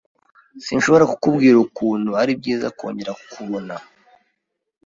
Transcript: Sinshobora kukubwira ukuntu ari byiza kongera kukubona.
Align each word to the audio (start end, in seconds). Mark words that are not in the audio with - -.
Sinshobora 0.65 1.05
kukubwira 1.11 1.55
ukuntu 1.65 2.09
ari 2.21 2.31
byiza 2.39 2.67
kongera 2.77 3.13
kukubona. 3.19 3.75